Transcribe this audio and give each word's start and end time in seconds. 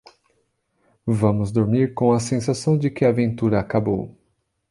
Vamos 1.05 1.51
dormir 1.51 1.93
com 1.93 2.11
a 2.11 2.19
sensação 2.19 2.75
de 2.75 2.89
que 2.89 3.05
a 3.05 3.09
aventura 3.09 3.59
acabou. 3.59 4.17